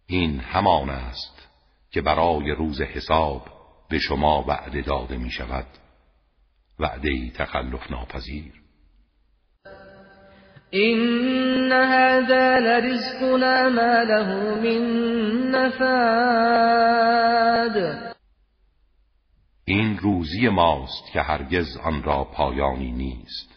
این 0.07 0.39
همان 0.39 0.89
است 0.89 1.47
که 1.91 2.01
برای 2.01 2.51
روز 2.51 2.81
حساب 2.81 3.41
به 3.89 3.99
شما 3.99 4.45
وعده 4.47 4.81
داده 4.81 5.17
می 5.17 5.31
شود. 5.31 5.65
وعده 6.79 7.31
تخلف 7.35 7.91
ناپذیر. 7.91 8.53
إن 10.73 11.71
هذا 11.71 12.59
لرزقنا 12.59 13.69
ما 13.69 14.03
له 14.03 14.55
من 14.55 14.81
نفاد. 15.51 16.95
این 19.65 19.97
روزی 19.97 20.49
ماست 20.49 21.11
که 21.13 21.21
هرگز 21.21 21.77
آن 21.77 22.03
را 22.03 22.23
پایانی 22.23 22.91
نیست. 22.91 23.50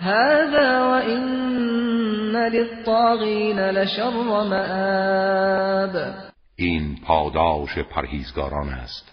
هذا 0.00 0.80
وإن 0.80 2.36
للطاغين 2.36 3.60
لشر 3.60 4.10
مآب. 4.10 6.14
این 6.56 6.96
پاداش 7.06 7.78
پرهیزگاران 7.78 8.68
است 8.68 9.12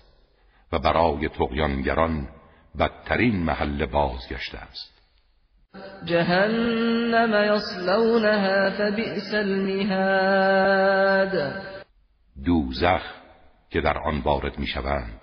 و 0.72 0.80
برای 0.80 1.30
تقیانگران 1.30 2.28
بدترین 2.80 3.36
محل 3.36 3.86
بازگشت 3.86 4.56
است. 4.56 4.98
جهنم 6.06 7.56
يصلونها 7.56 8.70
فبئس 8.70 9.34
المهاد. 9.34 10.82
دوزخ 12.46 13.02
که 13.70 13.82
در 13.82 13.98
آن 13.98 14.20
وارد 14.20 14.60
می‌شوند 14.60 15.20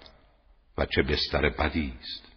و 0.79 0.87
چه 0.87 1.03
بستر 1.03 1.49
بدی 1.49 1.95
است. 2.01 2.34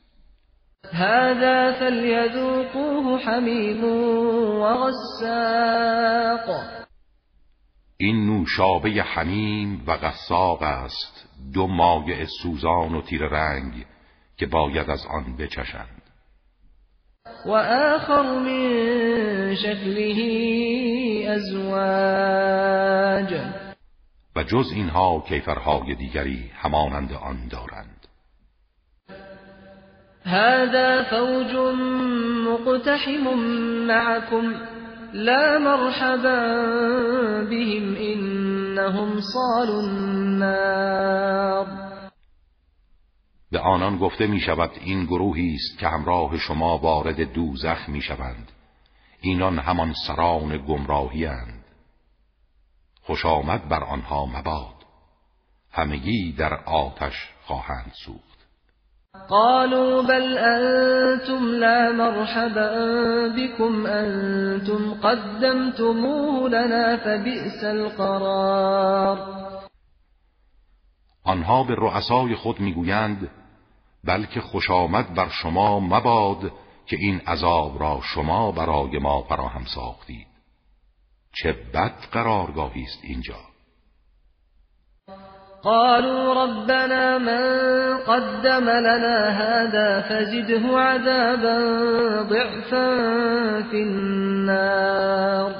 هذا 0.93 1.71
فليذوقوه 1.71 3.19
حمیم 3.19 3.83
وغساق. 4.61 6.47
این 7.97 8.25
نوشابه 8.25 8.89
حمیم 8.89 9.83
و 9.87 9.97
غساق 9.97 10.61
است 10.61 11.29
دو 11.53 11.67
مایع 11.67 12.25
سوزان 12.41 12.95
و 12.95 13.01
تیر 13.01 13.21
رنگ 13.21 13.85
که 14.37 14.45
باید 14.45 14.89
از 14.89 15.05
آن 15.05 15.37
بچشند. 15.37 16.01
وآخر 17.45 18.39
من 18.39 19.55
شكله 19.55 20.17
ازواج. 21.29 22.67
و 24.35 24.43
جز 24.43 24.71
اینها 24.75 25.23
کیفرهای 25.27 25.95
دیگری 25.95 26.51
همانند 26.53 27.13
آن 27.13 27.47
دارند. 27.47 27.96
هذا 30.27 31.03
فوج 31.03 31.55
مقتحم 32.47 33.37
معكم 33.87 34.53
لا 35.13 35.59
مرحبا 35.59 36.39
بهم 37.49 37.95
انهم 37.97 39.21
صالوا 39.33 39.81
النار. 39.81 41.67
به 43.51 43.59
آنان 43.59 43.97
گفته 43.97 44.27
می 44.27 44.39
شود 44.39 44.71
این 44.81 45.05
گروهی 45.05 45.55
است 45.55 45.79
که 45.79 45.87
همراه 45.87 46.37
شما 46.37 46.77
وارد 46.77 47.33
دوزخ 47.33 47.89
می 47.89 48.01
شوند 48.01 48.51
اینان 49.21 49.59
همان 49.59 49.93
سران 50.07 50.57
گمراهی 50.57 51.25
اند. 51.25 51.63
خوش 53.03 53.25
آمد 53.25 53.69
بر 53.69 53.83
آنها 53.83 54.25
مباد. 54.25 54.75
همگی 55.71 56.31
در 56.31 56.53
آتش 56.53 57.29
خواهند 57.45 57.91
سوخت. 58.05 58.26
قالوا 59.29 60.01
بل 60.01 60.37
انتم 60.37 61.45
لا 61.45 61.91
مرحبا 61.91 62.69
بكم 63.27 63.85
انتم 63.85 64.93
قدمتموه 64.93 66.49
لنا 66.49 66.97
فبئس 66.97 67.63
القرار. 67.63 69.17
آنها 71.23 71.63
به 71.63 71.75
رؤسای 71.75 72.35
خود 72.35 72.59
می‌گویند 72.59 73.29
بلکه 74.03 74.41
خوش 74.41 74.69
آمد 74.71 75.13
بر 75.13 75.29
شما 75.29 75.79
مباد 75.79 76.51
که 76.85 76.97
این 76.99 77.19
عذاب 77.19 77.79
را 77.79 77.99
شما 78.03 78.51
برای 78.51 78.99
ما 78.99 79.21
فراهم 79.21 79.65
ساختید. 79.75 80.27
چه 81.33 81.51
بد 81.73 81.93
قرارگاهی 82.11 82.83
است 82.83 82.99
اینجا. 83.03 83.56
قالوا 85.67 86.33
ربنا 86.43 87.17
من 87.17 87.43
قدم 87.97 88.69
لنا 88.69 89.29
هذا 89.29 90.01
فزده 90.01 90.79
عذابا 90.79 91.57
ضعفا 92.23 92.89
في 93.71 93.83
النار. 93.83 95.55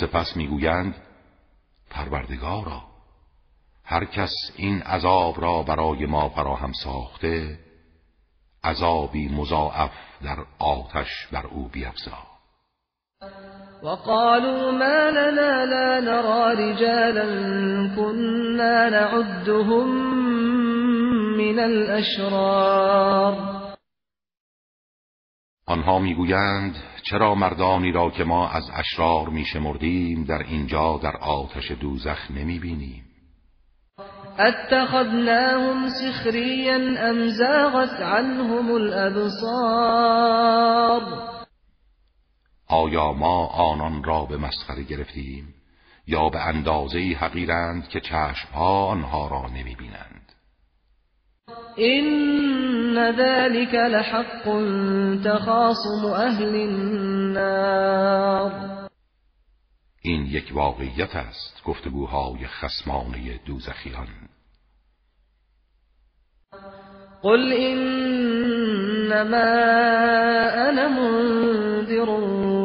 سپس 0.00 0.36
می‌گویند 0.36 0.94
پروردگارا 1.90 2.82
هر 3.84 4.04
کس 4.04 4.32
این 4.56 4.82
عذاب 4.82 5.40
را 5.40 5.62
برای 5.62 6.06
ما 6.06 6.28
فراهم 6.28 6.72
ساخته 6.84 7.58
عذابی 8.64 9.28
مضاعف 9.28 9.92
در 10.22 10.38
آتش 10.58 11.26
بر 11.32 11.46
او 11.46 11.68
بیفزا. 11.68 12.18
وقالوا 13.84 14.70
ما 14.72 15.10
لنا 15.10 15.66
لا 15.66 16.00
نرى 16.00 16.54
رجالا 16.54 17.24
كنا 17.96 18.88
نعدهم 18.90 19.88
من 21.36 21.58
الاشرار 21.58 23.36
آنها 25.66 25.98
می‌گویند 25.98 26.76
چرا 27.02 27.34
مردانی 27.34 27.92
را 27.92 28.10
که 28.10 28.24
ما 28.24 28.48
از 28.48 28.70
اشرار 28.74 29.28
میشمردیم 29.28 30.24
در 30.24 30.38
اینجا 30.38 31.00
در 31.02 31.16
آتش 31.16 31.70
دوزخ 31.70 32.30
نمی‌بینیم؟ 32.30 33.04
اتخذناهم 34.38 35.88
سخريا 35.88 36.76
ام 37.10 37.28
زاغت 37.28 38.00
عنهم 38.00 38.70
الابصار 38.72 40.14
آیا 42.74 43.12
ما 43.12 43.46
آنان 43.46 44.04
را 44.04 44.24
به 44.24 44.36
مسخره 44.36 44.82
گرفتیم؟ 44.82 45.54
یا 46.06 46.28
به 46.28 46.46
اندازه 46.46 46.98
حقیرند 46.98 47.88
که 47.88 48.00
چشمها 48.00 48.86
آنها 48.86 49.28
را 49.28 49.48
نمی‌بینند؟ 49.48 50.32
این 51.76 53.12
ذلك 53.12 53.74
لحق 53.74 54.44
تخاصم 55.24 56.06
اهل 56.06 56.54
النار. 56.54 58.52
این 60.02 60.26
یک 60.26 60.50
واقعیت 60.54 61.16
است 61.16 61.62
گفتگوهای 61.64 62.46
خسمانه 62.46 63.40
دوزخیان. 63.46 64.08
قل 67.22 67.52
انما 67.52 69.36
انا 70.68 70.88
منذر 70.88 72.10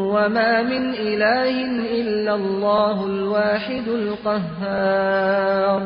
وما 0.10 0.64
من 0.64 0.94
اله 0.94 1.56
الا 2.02 2.34
الله 2.36 3.02
الواحد 3.04 3.90
القهار. 3.90 5.82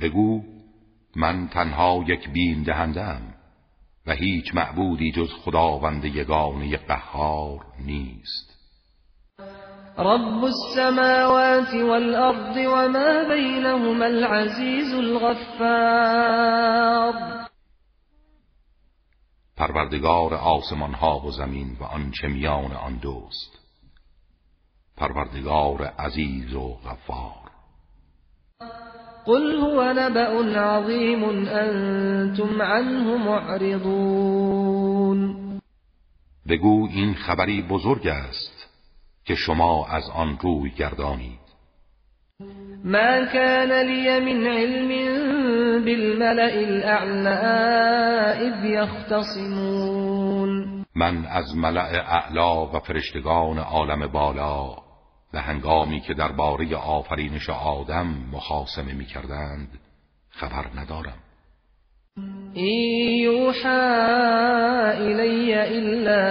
بگو 0.00 0.40
من 1.16 1.48
تنها 1.48 2.04
یک 2.08 2.30
بیم 2.30 2.62
دهندم 2.62 3.20
و 4.06 4.12
هیچ 4.12 4.54
معبودی 4.54 5.12
جز 5.12 5.32
خداوند 5.44 6.04
یگانه 6.04 6.76
قهار 6.76 7.60
نیست. 7.86 8.52
رب 9.98 10.44
السماوات 10.44 11.74
والأرض 11.74 12.56
وما 12.56 13.24
بينهما 13.28 14.06
العزيز 14.06 14.94
الغفار. 14.94 16.32
پروردگار 19.62 20.34
آسمان 20.34 20.94
ها 20.94 21.18
و 21.18 21.30
زمین 21.30 21.76
و 21.80 21.84
آنچه 21.84 22.28
میان 22.28 22.72
آن 22.72 22.96
دوست. 22.96 23.58
پروردگار 24.96 25.84
عزیز 25.84 26.54
و 26.54 26.74
غفار. 26.74 27.50
قل 29.24 29.60
هو 29.60 29.92
نبأ 29.96 30.42
عظیم 30.58 31.24
انتم 31.48 32.62
عنه 32.62 33.16
معرضون. 33.26 34.80
بگو 36.48 36.88
این 36.90 37.14
خبری 37.14 37.62
بزرگ 37.62 38.06
است 38.06 38.68
که 39.24 39.34
شما 39.34 39.86
از 39.86 40.10
آن 40.10 40.38
روی 40.38 40.70
گردانید. 40.70 41.41
ما 42.84 43.24
كان 43.24 43.86
لي 43.86 44.20
من 44.20 44.46
علم 44.46 44.88
بالملأ 45.84 46.54
الاعلى 46.54 47.38
اذ 48.40 48.64
يختصمون. 48.64 50.50
من 50.96 51.26
از 51.26 51.56
ملأ 51.56 52.00
اعلا 52.00 52.66
و 52.66 52.80
فرشتگان 52.80 53.58
عالم 53.58 54.06
بالا 54.06 54.76
و 55.34 55.38
هنگامی 55.38 56.00
که 56.00 56.14
درباره 56.14 56.76
آفرینش 56.76 57.50
آدم 57.50 58.06
مخاسمه 58.32 58.92
می 58.94 59.04
کردند 59.04 59.68
خبر 60.30 60.66
ندارم. 60.76 61.18
يوحى 63.24 63.68
إلي 64.98 65.54
إلا 65.78 66.22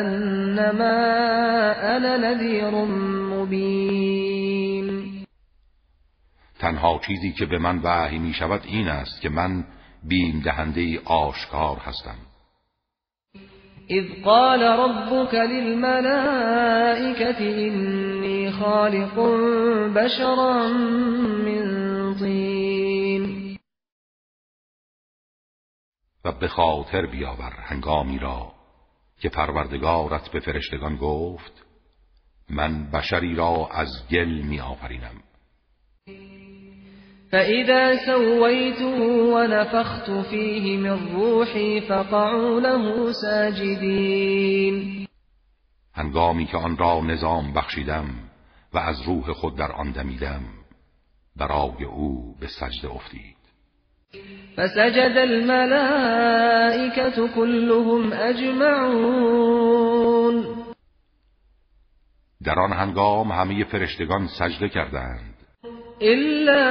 أنما 0.00 1.00
أنا 1.96 2.16
نذير 2.16 2.84
مبین 3.34 3.93
تنها 6.64 7.00
چیزی 7.06 7.32
که 7.32 7.46
به 7.46 7.58
من 7.58 7.78
وحی 7.78 8.18
می 8.18 8.32
شود 8.32 8.60
این 8.64 8.88
است 8.88 9.20
که 9.20 9.28
من 9.28 9.64
بیم 10.02 10.40
دهنده 10.40 11.00
آشکار 11.04 11.76
هستم. 11.76 12.16
اذ 13.88 14.04
قال 14.24 14.62
ربك 14.62 15.34
للملائكة 15.34 17.38
إني 17.38 18.50
خالق 18.50 19.14
بشرا 19.96 20.68
من 21.44 22.14
طين 22.18 23.58
و 26.24 26.32
به 26.32 26.48
خاطر 26.48 27.06
بیاور 27.06 27.52
هنگامی 27.58 28.18
را 28.18 28.52
که 29.20 29.28
پروردگارت 29.28 30.28
به 30.28 30.40
فرشتگان 30.40 30.96
گفت 30.96 31.64
من 32.50 32.90
بشری 32.90 33.34
را 33.34 33.68
از 33.72 33.88
گل 34.10 34.42
می 34.42 34.60
آفرینم 34.60 35.22
فإذا 37.32 37.96
سويته 38.06 39.00
ونفخت 39.34 40.10
فيه 40.10 40.76
من 40.76 41.14
روحي 41.14 41.80
فقعوا 41.80 42.60
له 42.60 43.12
ساجدين 43.12 45.04
هنگامی 45.94 46.46
که 46.46 46.56
آن 46.56 46.76
را 46.76 47.00
نظام 47.00 47.52
بخشیدم 47.52 48.06
و 48.74 48.78
از 48.78 49.02
روح 49.02 49.32
خود 49.32 49.56
در 49.56 49.72
آن 49.72 49.90
دمیدم 49.92 50.42
برای 51.36 51.84
او 51.84 52.36
به 52.40 52.46
سجده 52.46 52.88
افتید. 52.94 53.36
فسجد 54.56 55.16
الملائكة 55.16 56.48
كلهم 57.34 58.12
اجمعون 58.12 59.64
در 62.44 62.58
آن 62.58 62.72
هنگام 62.72 63.32
همه 63.32 63.64
فرشتگان 63.64 64.26
سجده 64.26 64.68
کردند. 64.68 65.33
إلا 66.04 66.64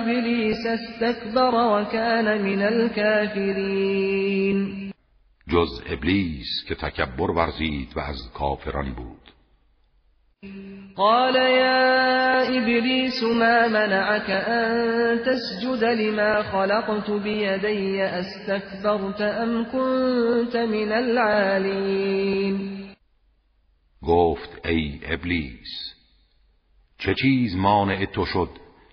ابلیس 0.00 0.66
استكبر 0.66 1.54
وكان 1.54 2.42
من 2.42 2.62
الكافرین 2.62 4.58
جز 5.48 5.82
ابلیس 5.86 6.64
که 6.68 6.74
تکبر 6.74 7.30
ورزید 7.30 7.88
و 7.96 8.00
از 8.00 8.30
کافران 8.34 8.94
بود. 8.94 9.22
قال 10.96 11.36
يا 11.36 12.42
إبليس 12.48 13.22
ما 13.22 13.68
منعك 13.68 14.30
أن 14.30 15.18
تسجد 15.18 15.84
لما 15.84 16.42
خلقت 16.42 17.10
بيدي؟ 17.10 18.02
أستكبرت 18.02 19.20
أم 19.20 19.64
كنت 19.64 20.56
من 20.56 20.92
العالين؟ 20.92 22.58
گفت 24.02 24.66
ای 24.66 25.00
ابلیس 25.04 25.92
چه 27.04 27.14
چیز 27.14 27.56
مانع 27.56 28.04
تو 28.04 28.26
شد 28.26 28.48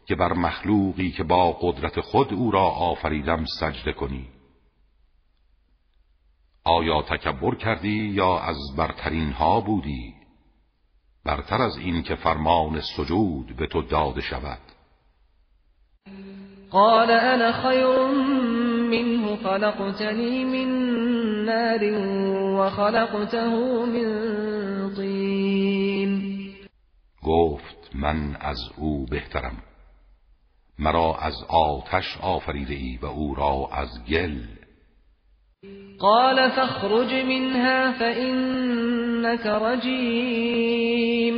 که 0.06 0.16
بر 0.16 0.34
مخلوقی 0.34 1.12
که 1.12 1.24
با 1.24 1.52
قدرت 1.52 2.00
خود 2.00 2.34
او 2.34 2.52
را 2.52 2.64
آفریدم 2.64 3.46
سجده 3.60 3.94
کنی؟ 3.94 4.28
آیا 6.64 7.02
تکبر 7.02 7.56
کردی 7.56 8.10
یا 8.14 8.40
از 8.40 8.58
برترین 8.78 9.32
ها 9.32 9.62
بودی؟ 9.62 10.14
برتر 11.26 11.62
از 11.62 11.78
این 11.78 12.04
که 12.04 12.16
فرمان 12.16 12.82
سجود 12.82 13.56
به 13.56 13.68
تو 13.68 13.82
داده 13.82 14.22
شود. 14.22 14.60
قال 16.72 17.12
انا 17.12 17.52
خیر 17.52 17.98
منه 18.90 19.36
خلقتنی 19.36 20.44
من 20.44 21.46
نار 21.46 21.84
وخلقته 22.60 23.50
من 23.86 24.96
طین. 24.96 26.40
گفت 27.24 27.79
من 27.96 28.38
از 28.40 28.58
او 28.78 29.06
بهترم. 29.06 29.64
مرا 30.80 31.16
از 31.16 31.34
آتش 31.48 32.18
آفریده 32.22 32.74
ای 32.74 33.00
و 33.02 33.06
او 33.06 33.36
را 33.36 33.70
از 33.72 33.90
گل. 34.10 34.38
قال 36.00 36.50
فاخرج 36.50 37.14
منها 37.14 37.94
فإنك 38.00 39.46
رجیم. 39.46 41.36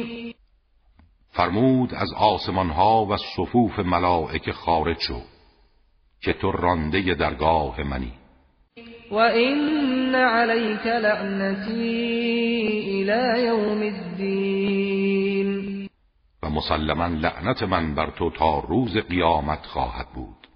فرمود 1.29 1.93
از 1.93 2.13
آسمان 2.17 2.69
ها 2.69 3.05
و 3.05 3.17
صفوف 3.17 3.79
ملائکه 3.79 4.51
خارج 4.51 4.97
شو 4.99 5.21
که 6.21 6.33
تو 6.33 6.51
رانده 6.51 7.13
درگاه 7.13 7.83
منی. 7.83 8.11
و 9.11 9.15
این 9.15 10.15
علیک 10.15 10.85
لعنتی 10.85 11.81
الى 12.87 13.45
یوم 13.45 13.81
الدین. 13.81 15.20
مسلما 16.51 17.07
لعنت 17.07 17.63
من 17.63 17.95
بر 17.95 18.09
تو 18.09 18.29
تا 18.29 18.59
روز 18.59 18.97
قیامت 18.97 19.65
خواهد 19.65 20.07
بود. 20.15 20.47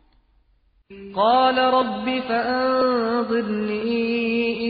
قال 1.13 1.59
رب 1.59 2.19
فانظرنی 2.27 3.73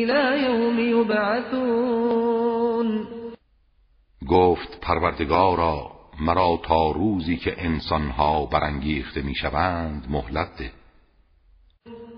الى 0.03 0.43
یوم 0.43 0.79
یبعثون 0.79 2.35
گفت 4.27 4.79
پروردگارا 4.81 5.91
مرا 6.19 6.59
تا 6.63 6.91
روزی 6.91 7.38
که 7.38 7.55
انسانها 7.57 8.45
برانگیخته 8.45 9.21
می‌شوند 9.21 10.05
مهلت 10.09 10.57
ده. 10.57 10.71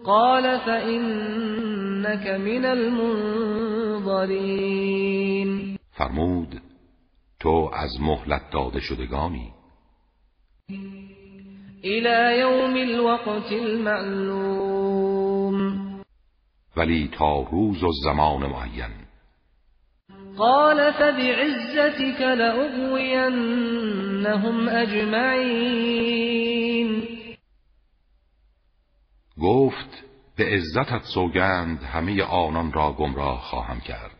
قال 0.03 0.57
فإنك 0.57 2.27
من 2.27 2.65
المنظرین. 2.65 4.27
فرمود 5.91 6.61
تو 7.39 7.71
از 7.73 8.01
مهلت 8.01 8.49
داده 8.51 8.79
شدگانی 8.79 9.53
الى 11.83 12.37
یوم 12.39 12.73
الوقت 12.73 13.51
المعلوم. 13.51 15.17
ولی 16.77 17.09
تا 17.17 17.41
روز 17.41 17.83
و 17.83 17.91
زمان 18.03 18.45
معین. 18.45 18.91
قال 20.37 20.91
فبعزتك 20.91 22.21
لأغوینهم 22.21 23.47
اجمعین. 24.69 26.17
گفت 29.41 30.03
به 30.37 30.45
عزتت 30.45 31.03
سوگند 31.13 31.83
همه 31.83 32.23
آنان 32.23 32.71
را 32.71 32.93
گمراه 32.93 33.41
خواهم 33.41 33.79
کرد. 33.79 34.16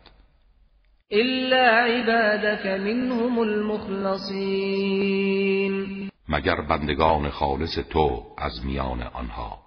الا 1.10 1.84
عبادك 1.84 2.66
منهم 2.66 3.38
المخلصین 3.38 4.78
مگر 6.28 6.60
بندگان 6.60 7.30
خالص 7.30 7.78
تو 7.90 8.34
از 8.38 8.66
میان 8.66 9.02
آنها. 9.02 9.58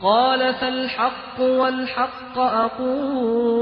قال 0.00 0.52
فالحق 0.52 1.40
والحق 1.40 2.38
اقول 2.38 3.56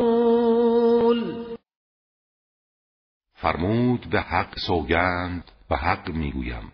فرمود 3.34 4.10
به 4.10 4.20
حق 4.20 4.58
سوگند 4.66 5.50
و 5.70 5.76
حق 5.76 6.10
می‌گویم. 6.10 6.72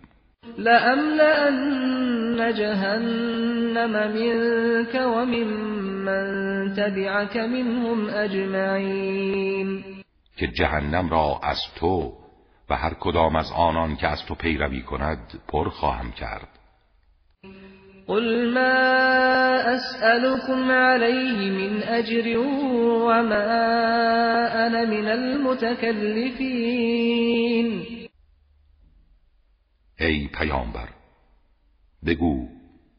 لأملأن 0.59 2.55
جهنم 2.55 3.93
منك 3.93 4.95
ومن 4.95 5.47
من 6.05 6.25
تبعك 6.75 7.37
منهم 7.37 8.11
اجمعین 8.11 9.85
که 10.37 10.47
جهنم 10.47 11.11
را 11.11 11.41
از 11.43 11.59
تو 11.77 12.13
و 12.71 12.75
هر 12.77 12.95
کدام 13.01 13.37
از 13.37 13.53
آنان 13.57 13.97
که 13.97 14.07
از 14.09 14.25
تو 14.27 14.35
پیروی 14.35 14.83
کند 14.83 15.19
پر 15.49 15.69
خواهم 15.69 16.13
کرد. 16.13 16.49
قل 18.07 18.53
ما 18.55 18.61
اسألكم 19.67 20.71
عليه 20.71 21.51
من 21.51 21.83
اجر 21.83 22.39
وما 22.39 23.45
انا 24.67 24.85
من 24.85 25.09
المتكلفين. 25.09 26.71
ای 30.01 30.29
پیامبر 30.29 30.89
بگو 32.07 32.49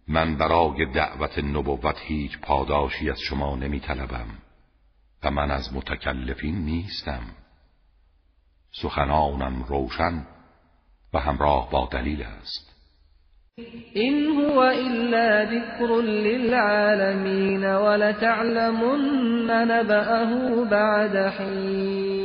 من 0.08 0.38
برای 0.38 0.86
دعوت 0.86 1.40
نبوت 1.40 1.96
هیچ 2.00 2.40
پاداشی 2.40 3.10
از 3.10 3.20
شما 3.20 3.56
نمی 3.56 3.80
طلبم 3.80 4.28
و 5.24 5.32
من 5.32 5.52
از 5.52 5.74
متکلفین 5.74 6.56
نیستم. 6.56 7.22
سخنانم 8.72 9.64
روشن 9.64 10.26
و 11.14 11.20
همراه 11.20 11.70
با 11.72 11.90
دلیل 11.92 12.24
است. 12.24 12.72
این 13.94 14.26
هو 14.26 14.60
الا 14.60 15.46
ذکر 15.46 16.02
للعالمین 16.02 17.76
ولتعلمن 17.76 19.02
نبأه 19.52 20.66
بعد 20.66 21.16
حین. 21.16 22.21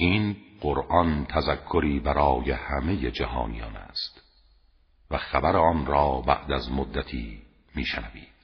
این 0.00 0.36
قرآن 0.60 1.26
تذکری 1.26 2.00
برای 2.00 2.50
همه 2.50 3.10
جهانیان 3.10 3.76
است 3.76 4.20
و 5.10 5.18
خبر 5.18 5.56
آن 5.56 5.86
را 5.86 6.20
بعد 6.20 6.52
از 6.52 6.72
مدتی 6.72 7.42
میشنوید. 7.74 8.37